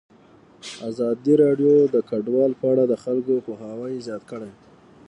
ازادي 0.89 1.33
راډیو 1.43 1.73
د 1.93 1.95
کډوال 2.09 2.51
په 2.59 2.65
اړه 2.71 2.83
د 2.87 2.93
خلکو 3.03 3.33
پوهاوی 3.45 4.03
زیات 4.07 4.23
کړی. 4.31 4.51